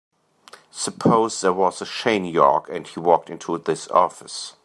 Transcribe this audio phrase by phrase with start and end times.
[0.71, 4.55] Suppose there was a Shane York and he walked into this office.